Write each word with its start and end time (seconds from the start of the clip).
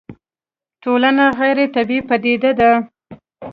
ټولنه 0.83 1.25
غيري 1.37 1.65
طبيعي 1.75 2.01
پديده 2.09 2.51
ده 2.59 2.71